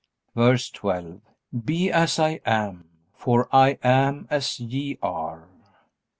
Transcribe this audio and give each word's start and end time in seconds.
VERSE 0.33 0.71
12. 0.71 1.21
Be 1.63 1.91
as 1.91 2.17
I 2.17 2.41
am; 2.43 2.89
for 3.13 3.47
I 3.51 3.77
am 3.83 4.25
as 4.31 4.59
ye 4.59 4.97
are. 4.99 5.47